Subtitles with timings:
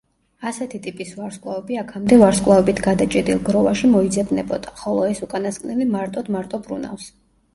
[0.51, 7.11] ასეთი ტიპის ვარსკვლავები აქამდე ვარსკვლავებით გადაჭედილ გროვაში მოიძებნებოდა, ხოლო ეს უკანასკნელი მარტოდ მარტო ბრუნავს.